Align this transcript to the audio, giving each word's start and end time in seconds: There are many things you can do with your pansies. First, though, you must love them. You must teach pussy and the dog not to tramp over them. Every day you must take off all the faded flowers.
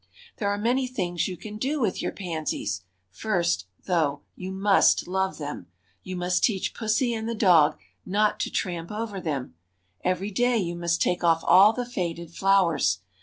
There 0.37 0.49
are 0.49 0.57
many 0.57 0.87
things 0.87 1.27
you 1.27 1.37
can 1.37 1.57
do 1.57 1.79
with 1.79 2.01
your 2.01 2.11
pansies. 2.11 2.81
First, 3.11 3.67
though, 3.85 4.23
you 4.35 4.51
must 4.51 5.07
love 5.07 5.37
them. 5.37 5.67
You 6.01 6.15
must 6.15 6.43
teach 6.43 6.73
pussy 6.73 7.13
and 7.13 7.29
the 7.29 7.35
dog 7.35 7.77
not 8.03 8.39
to 8.39 8.49
tramp 8.49 8.91
over 8.91 9.21
them. 9.21 9.53
Every 10.03 10.31
day 10.31 10.57
you 10.57 10.73
must 10.75 11.03
take 11.03 11.23
off 11.23 11.43
all 11.45 11.71
the 11.71 11.85
faded 11.85 12.33
flowers. 12.33 13.01